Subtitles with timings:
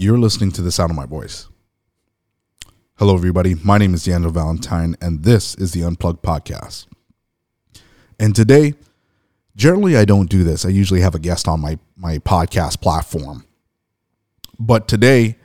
[0.00, 1.46] You're listening to the sound of my voice.
[2.96, 3.54] Hello, everybody.
[3.56, 6.86] My name is Daniel Valentine, and this is the Unplugged Podcast.
[8.18, 8.72] And today,
[9.56, 10.64] generally, I don't do this.
[10.64, 13.44] I usually have a guest on my, my podcast platform.
[14.58, 15.36] But today,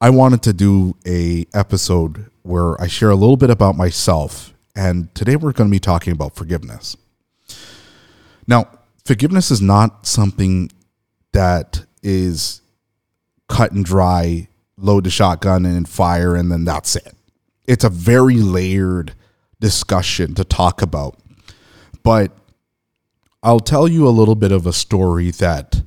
[0.00, 4.54] I wanted to do a episode where I share a little bit about myself.
[4.74, 6.96] And today, we're going to be talking about forgiveness.
[8.46, 8.70] Now,
[9.04, 10.70] forgiveness is not something
[11.32, 12.62] that is
[13.52, 14.48] cut and dry,
[14.78, 17.14] load the shotgun and fire, and then that's it.
[17.66, 19.12] It's a very layered
[19.60, 21.18] discussion to talk about.
[22.02, 22.32] But
[23.42, 25.82] I'll tell you a little bit of a story that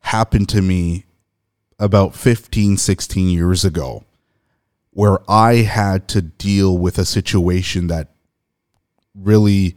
[0.00, 1.04] happened to me
[1.78, 4.04] about 15, 16 years ago,
[4.92, 8.08] where I had to deal with a situation that
[9.14, 9.76] really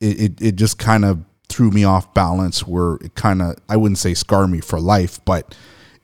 [0.00, 3.76] it, it, it just kind of threw me off balance where it kind of I
[3.76, 5.54] wouldn't say scar me for life, but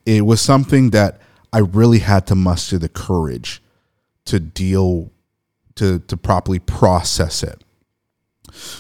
[0.07, 1.21] it was something that
[1.53, 3.63] I really had to muster the courage
[4.27, 5.11] to deal
[5.77, 7.63] to to properly process it.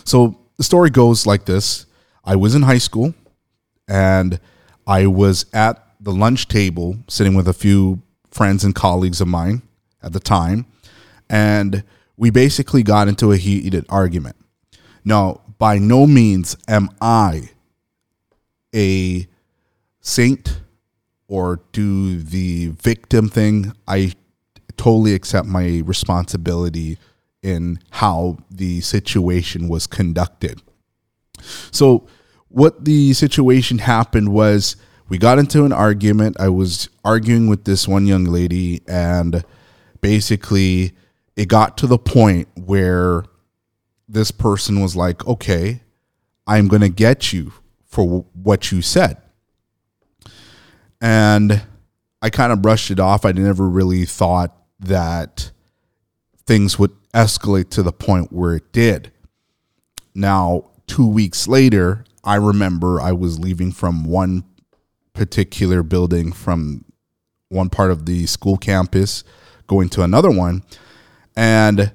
[0.04, 1.86] So the story goes like this.
[2.24, 3.14] I was in high school
[3.88, 4.40] and
[4.86, 9.62] I was at the lunch table sitting with a few friends and colleagues of mine
[10.02, 10.66] at the time
[11.28, 11.82] and
[12.16, 14.36] we basically got into a heated argument.
[15.04, 17.50] Now, by no means am I
[18.74, 19.26] a
[20.00, 20.60] saint
[21.34, 23.72] or do the victim thing.
[23.88, 24.12] I
[24.76, 26.96] totally accept my responsibility
[27.42, 30.62] in how the situation was conducted.
[31.72, 32.06] So,
[32.46, 34.76] what the situation happened was
[35.08, 36.36] we got into an argument.
[36.38, 39.44] I was arguing with this one young lady, and
[40.00, 40.92] basically,
[41.34, 43.24] it got to the point where
[44.08, 45.82] this person was like, okay,
[46.46, 47.52] I'm going to get you
[47.86, 49.16] for what you said.
[51.00, 51.62] And
[52.22, 53.24] I kind of brushed it off.
[53.24, 55.50] I never really thought that
[56.46, 59.12] things would escalate to the point where it did.
[60.14, 64.44] Now, two weeks later, I remember I was leaving from one
[65.12, 66.84] particular building from
[67.48, 69.24] one part of the school campus
[69.66, 70.62] going to another one.
[71.36, 71.92] And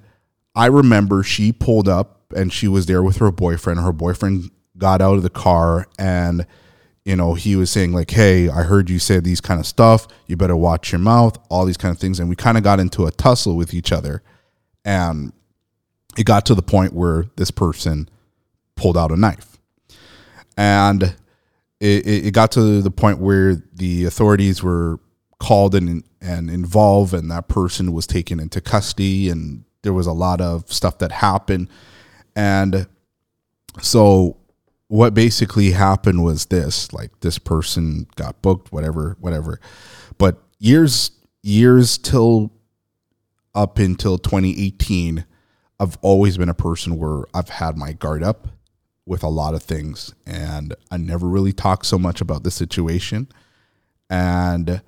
[0.56, 3.80] I remember she pulled up and she was there with her boyfriend.
[3.80, 6.46] Her boyfriend got out of the car and
[7.06, 10.08] you know he was saying like hey i heard you say these kind of stuff.
[10.28, 12.20] You better watch your mouth all these kind of things.
[12.20, 14.22] And we kind of got into a tussle with each other.
[14.86, 15.34] And
[16.18, 18.10] it got to the point where this person
[18.76, 19.58] pulled out a knife.
[20.58, 21.16] And
[21.80, 25.00] it, it got to the point where the authorities were
[25.40, 30.12] called and and involved and that person was taken into custody and there was a
[30.12, 31.70] lot of stuff that happened.
[32.36, 32.88] And
[33.82, 34.39] so
[34.90, 39.60] what basically happened was this like this person got booked whatever whatever.
[40.18, 41.12] But years
[41.42, 42.52] years till
[43.56, 45.26] up until 2018
[45.80, 48.50] i've always been a person where i've had my guard up
[49.06, 53.28] with a lot of things and i never really talked so much about the situation.
[54.10, 54.82] And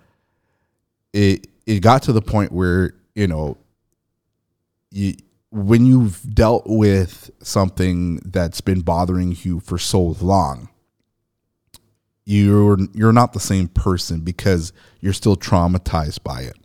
[1.13, 3.57] it it got to the point where you know
[4.89, 5.13] you
[5.51, 10.69] when you've dealt with something that's been bothering you for so long
[12.25, 16.57] you're you're not the same person because you're still traumatized by it.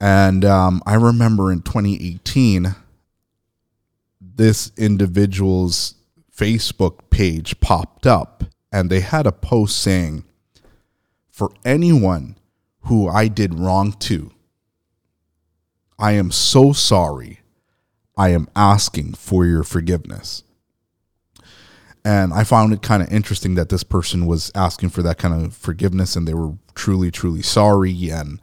[0.00, 2.74] And um, i remember in 2018
[4.20, 5.94] this individual's
[6.34, 10.24] facebook page popped up and they had a post saying
[11.30, 12.36] for anyone
[12.82, 14.32] who i did wrong to
[16.02, 17.38] I am so sorry.
[18.18, 20.42] I am asking for your forgiveness.
[22.04, 25.44] And I found it kind of interesting that this person was asking for that kind
[25.44, 28.10] of forgiveness and they were truly, truly sorry.
[28.10, 28.40] And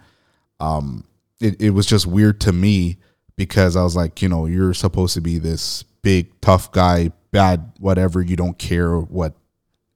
[0.61, 1.03] um,
[1.41, 2.95] it, it was just weird to me
[3.35, 7.73] because I was like, you know, you're supposed to be this big, tough guy, bad,
[7.77, 8.21] whatever.
[8.21, 9.33] You don't care what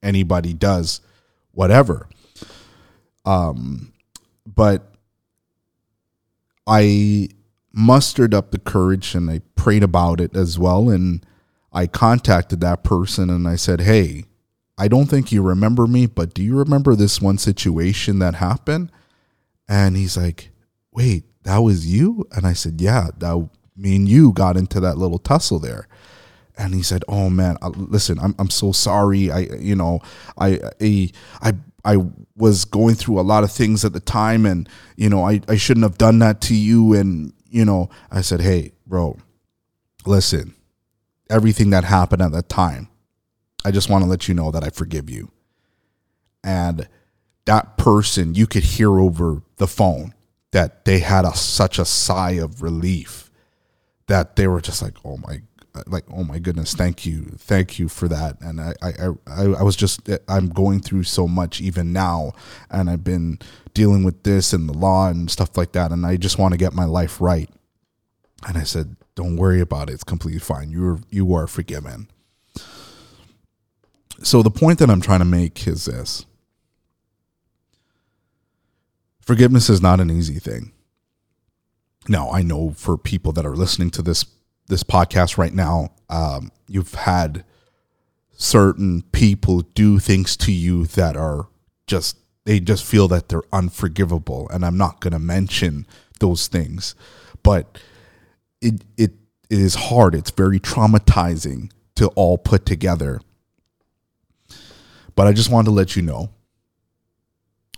[0.02, 1.00] anybody does,
[1.52, 2.10] whatever.
[3.24, 3.94] Um,
[4.46, 4.94] but
[6.66, 7.30] I
[7.74, 10.88] mustered up the courage and I prayed about it as well.
[10.88, 11.26] And
[11.72, 14.24] I contacted that person and I said, Hey,
[14.78, 18.92] I don't think you remember me, but do you remember this one situation that happened?
[19.68, 20.50] And he's like,
[20.92, 22.26] Wait, that was you?
[22.32, 25.88] And I said, Yeah, that me and you got into that little tussle there.
[26.56, 29.30] And he said, "Oh man, uh, listen, I'm I'm so sorry.
[29.30, 30.00] I you know,
[30.38, 31.10] I I
[31.42, 31.52] I
[31.84, 31.96] I
[32.36, 35.56] was going through a lot of things at the time and you know, I I
[35.56, 39.16] shouldn't have done that to you and you know, I said, hey, bro,
[40.04, 40.54] listen,
[41.30, 42.88] everything that happened at that time,
[43.64, 45.30] I just want to let you know that I forgive you.
[46.42, 46.88] And
[47.44, 50.14] that person you could hear over the phone
[50.50, 53.30] that they had a such a sigh of relief
[54.08, 55.42] that they were just like, oh my,
[55.86, 58.40] like oh my goodness, thank you, thank you for that.
[58.40, 58.92] And I I
[59.26, 62.32] I, I was just I'm going through so much even now,
[62.70, 63.38] and I've been
[63.74, 66.58] dealing with this and the law and stuff like that, and I just want to
[66.58, 67.50] get my life right.
[68.46, 69.94] And I said, don't worry about it.
[69.94, 70.70] It's completely fine.
[70.70, 72.08] You're you are forgiven.
[74.22, 76.24] So the point that I'm trying to make is this.
[79.20, 80.72] Forgiveness is not an easy thing.
[82.08, 84.24] Now, I know for people that are listening to this
[84.68, 87.44] this podcast right now, um, you've had
[88.36, 91.48] certain people do things to you that are
[91.86, 95.86] just they just feel that they're unforgivable, and I'm not going to mention
[96.20, 96.94] those things,
[97.42, 97.78] but
[98.60, 99.12] it it
[99.50, 100.14] it is hard.
[100.14, 103.20] It's very traumatizing to all put together.
[105.14, 106.30] But I just wanted to let you know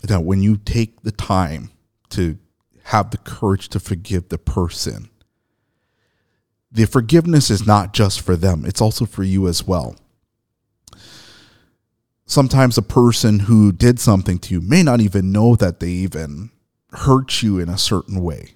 [0.03, 1.71] that when you take the time
[2.09, 2.37] to
[2.83, 5.09] have the courage to forgive the person.
[6.71, 9.95] The forgiveness is not just for them, it's also for you as well.
[12.25, 16.51] Sometimes a person who did something to you may not even know that they even
[16.91, 18.55] hurt you in a certain way.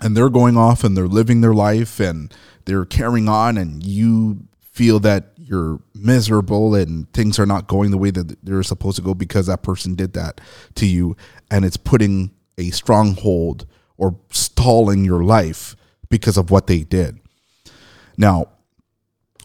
[0.00, 2.32] And they're going off and they're living their life and
[2.64, 7.98] they're carrying on, and you feel that you're miserable and things are not going the
[7.98, 10.40] way that they're supposed to go because that person did that
[10.74, 11.16] to you.
[11.50, 13.66] And it's putting a stronghold
[13.96, 15.76] or stalling your life
[16.08, 17.18] because of what they did.
[18.16, 18.48] Now,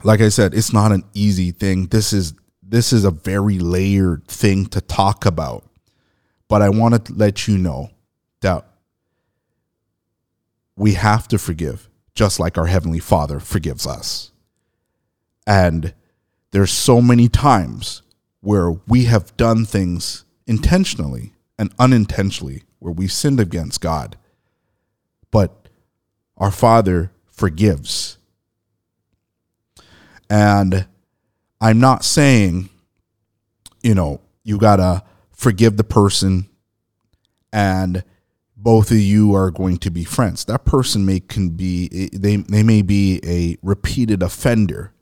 [0.04, 1.88] like I said, it's not an easy thing.
[1.88, 5.66] This is this is a very layered thing to talk about.
[6.48, 7.92] But I want to let you know
[8.42, 8.66] that
[10.76, 14.32] we have to forgive just like our heavenly Father forgives us.
[15.46, 15.94] And
[16.52, 18.02] there's so many times
[18.42, 24.18] where we have done things intentionally and unintentionally where we sinned against God.
[25.30, 25.61] But
[26.42, 28.18] our Father forgives.
[30.28, 30.88] And
[31.62, 32.70] I'm not saying,
[33.84, 36.50] you know, you got to forgive the person
[37.54, 38.04] and
[38.58, 40.46] both of you are going to be friends.
[40.46, 44.94] That person may can be they they may be a repeated offender.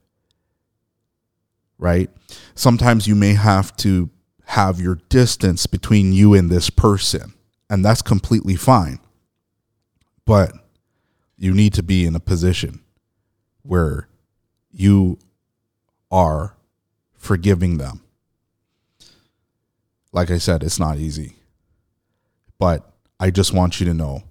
[1.77, 2.09] Right?
[2.53, 4.09] Sometimes you may have to
[4.45, 7.33] have your distance between you and this person
[7.69, 8.99] and that's completely fine.
[10.25, 10.53] But
[11.39, 12.81] you need to be in a position
[13.63, 14.07] where
[14.71, 15.17] you
[16.11, 16.55] are
[17.17, 18.01] forgiving them.
[20.11, 21.35] Like I said, it's not easy.
[22.57, 24.23] But I just want you to know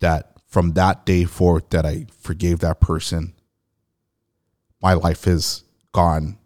[0.00, 3.34] that from that day forth that I forgave that person,
[4.82, 5.62] my life has
[5.92, 6.38] gone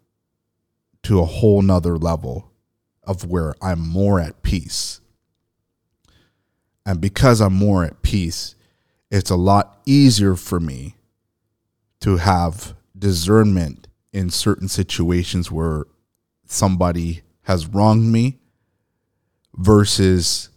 [1.03, 2.51] to a whole nother level
[3.03, 5.01] of where I'm more at peace
[6.85, 8.54] and because I'm more at peace,
[9.11, 10.95] it's a lot easier for me
[12.01, 15.85] to have discernment in certain situations where
[16.45, 18.39] somebody has wronged me
[19.55, 20.49] versus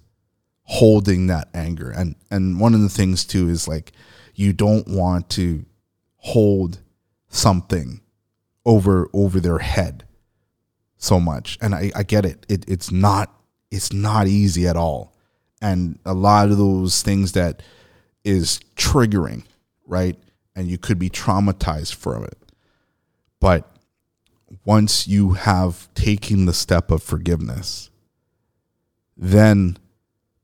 [0.64, 1.90] holding that anger.
[1.90, 3.92] And and one of the things too is like
[4.34, 5.64] you don't want to
[6.16, 6.80] hold
[7.28, 8.00] something
[8.64, 10.04] over over their head
[10.96, 11.58] so much.
[11.60, 12.44] And I, I get it.
[12.48, 12.64] it.
[12.68, 13.34] It's not
[13.70, 15.14] it's not easy at all
[15.60, 17.62] and a lot of those things that
[18.28, 19.42] is triggering,
[19.86, 20.18] right?
[20.54, 22.36] And you could be traumatized from it.
[23.40, 23.74] But
[24.66, 27.88] once you have taken the step of forgiveness,
[29.16, 29.78] then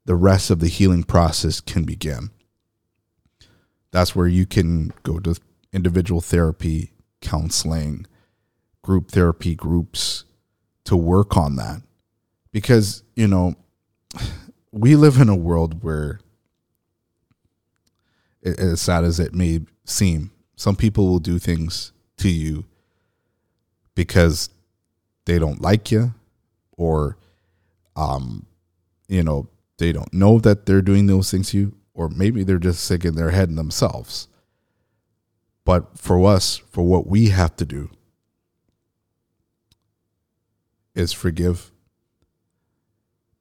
[0.07, 2.31] the rest of the healing process can begin.
[3.91, 5.39] That's where you can go to
[5.71, 8.07] individual therapy, counseling,
[8.83, 10.25] group therapy groups
[10.85, 11.83] to work on that.
[12.51, 13.57] Because, you know,
[14.73, 16.21] we live in a world where,
[18.45, 22.65] as sad as it may seem, some people will do things to you
[23.95, 24.51] because
[25.25, 26.15] they don't like you
[26.77, 27.17] or
[27.97, 28.47] um
[29.09, 29.49] you know
[29.79, 33.05] they don't know that they're doing those things to you or maybe they're just sick
[33.05, 34.29] in their head themselves
[35.65, 37.89] but for us for what we have to do
[40.95, 41.71] is forgive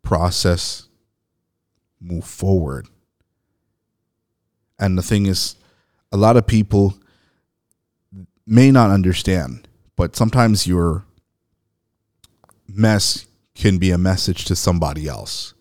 [0.04, 0.88] process
[2.04, 2.88] move forward.
[4.80, 5.56] And the thing is,
[6.12, 6.96] a lot of people
[8.46, 11.06] may not understand, but sometimes your
[12.68, 13.26] mess
[13.56, 15.54] can be a message to somebody else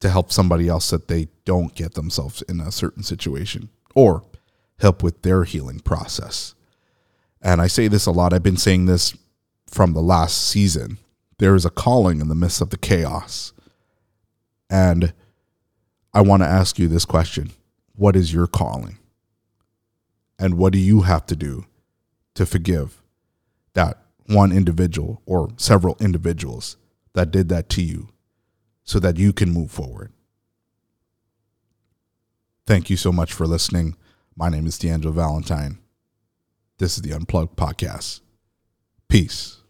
[0.00, 4.22] to help somebody else that they don't get themselves in a certain situation or
[4.78, 6.54] help with their healing process.
[7.40, 8.32] And I say this a lot.
[8.32, 9.16] I've been saying this
[9.66, 10.98] from the last season
[11.38, 13.52] there is a calling in the midst of the chaos.
[14.70, 15.12] And
[16.14, 17.50] I want to ask you this question
[17.96, 18.98] What is your calling?
[20.38, 21.64] And what do you have to do
[22.34, 23.02] to forgive
[23.72, 26.76] that one individual or several individuals
[27.14, 28.10] that did that to you
[28.84, 30.12] so that you can move forward?
[32.66, 33.96] Thank you so much for listening.
[34.36, 35.78] My name is D'Angelo Valentine.
[36.78, 38.20] This is the Unplugged Podcast.
[39.08, 39.62] Peace.